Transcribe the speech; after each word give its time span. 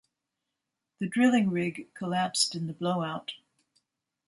The 0.99 1.07
drilling 1.07 1.51
rig 1.51 1.93
collapsed 1.93 2.55
in 2.55 2.65
the 2.65 2.73
blowout. 2.73 3.33